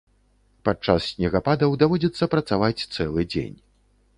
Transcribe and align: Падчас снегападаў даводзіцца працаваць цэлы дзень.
Падчас 0.69 1.09
снегападаў 1.11 1.77
даводзіцца 1.83 2.31
працаваць 2.33 2.85
цэлы 2.95 3.31
дзень. 3.35 3.57